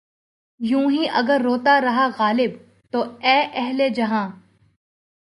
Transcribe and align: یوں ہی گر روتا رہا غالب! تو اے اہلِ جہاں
یوں 0.59 0.89
ہی 0.91 1.05
گر 1.27 1.41
روتا 1.43 1.79
رہا 1.81 2.07
غالب! 2.19 2.51
تو 2.93 3.01
اے 3.23 3.37
اہلِ 3.53 3.89
جہاں 3.95 4.27